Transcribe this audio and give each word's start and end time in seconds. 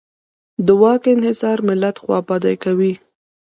د 0.65 0.67
واک 0.81 1.03
انحصار 1.13 1.57
ملت 1.69 1.95
خوابدی 2.03 2.55
کوي. 2.63 2.93